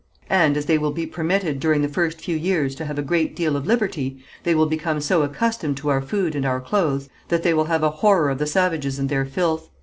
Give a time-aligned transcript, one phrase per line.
[0.31, 3.35] And, as they will be permitted during the first few years to have a great
[3.35, 7.43] deal of liberty, they will become so accustomed to our food and our clothes that
[7.43, 9.69] they will have a horror of the savages and their filth.